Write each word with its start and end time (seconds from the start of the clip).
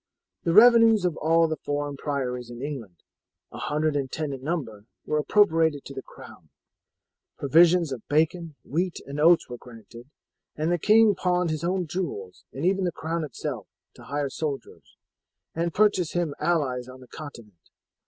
The 0.45 0.53
revenues 0.53 1.05
of 1.05 1.15
all 1.17 1.47
the 1.47 1.59
foreign 1.63 1.95
priories 1.95 2.49
in 2.49 2.59
England, 2.63 2.95
a 3.51 3.59
hundred 3.59 3.95
and 3.95 4.11
ten 4.11 4.33
in 4.33 4.41
number, 4.41 4.85
were 5.05 5.19
appropriated 5.19 5.85
to 5.85 5.93
the 5.93 6.01
crown. 6.01 6.49
Provisions 7.37 7.91
of 7.91 8.07
bacon, 8.07 8.55
wheat, 8.63 8.97
and 9.05 9.19
oats 9.19 9.47
were 9.47 9.59
granted, 9.59 10.09
and 10.55 10.71
the 10.71 10.79
king 10.79 11.13
pawned 11.13 11.51
his 11.51 11.63
own 11.63 11.85
jewels, 11.85 12.45
and 12.51 12.65
even 12.65 12.83
the 12.83 12.91
crown 12.91 13.23
itself, 13.23 13.67
to 13.93 14.05
hire 14.05 14.31
soldiers, 14.31 14.97
and 15.53 15.71
purchase 15.71 16.13
him 16.13 16.33
allies 16.39 16.87
on 16.89 16.99
the 16.99 17.07
Continent. 17.07 17.69